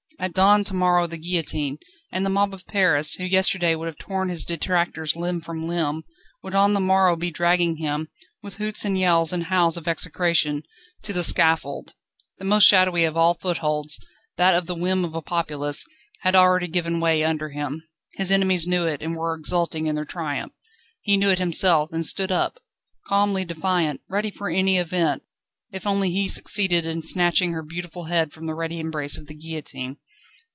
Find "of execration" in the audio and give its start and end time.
9.77-10.61